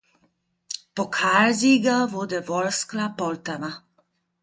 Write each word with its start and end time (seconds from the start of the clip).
Pokalsieger 0.95 2.11
wurde 2.11 2.47
Worskla 2.47 3.09
Poltawa. 3.09 3.83